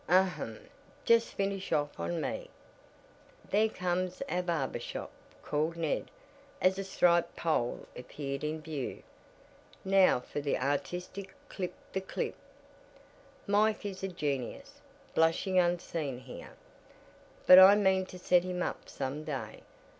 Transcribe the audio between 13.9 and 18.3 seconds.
a genius, blushing unseen here. But I mean to